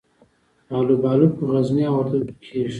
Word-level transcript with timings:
الوبالو 0.79 1.27
په 1.35 1.43
غزني 1.51 1.83
او 1.89 1.95
وردګو 1.99 2.33
کې 2.35 2.35
کیږي. 2.51 2.69